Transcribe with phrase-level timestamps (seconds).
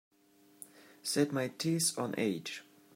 [1.03, 2.63] Set my teeth on edge